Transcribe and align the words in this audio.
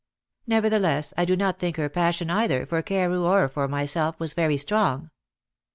Nevertheless, 0.47 1.13
I 1.15 1.25
do 1.25 1.35
not 1.37 1.59
think 1.59 1.77
her 1.77 1.87
passion 1.87 2.31
either 2.31 2.65
for 2.65 2.81
Carew 2.81 3.23
or 3.23 3.47
for 3.47 3.67
myself 3.67 4.19
was 4.19 4.33
very 4.33 4.57
strong. 4.57 5.11